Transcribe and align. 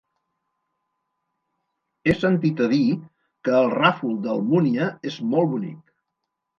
He 2.07 2.15
sentit 2.23 2.65
a 2.67 2.71
dir 2.73 2.81
que 3.45 3.57
el 3.61 3.73
Ràfol 3.77 4.19
d'Almúnia 4.27 4.93
és 5.15 5.25
molt 5.33 5.57
bonic. 5.57 5.99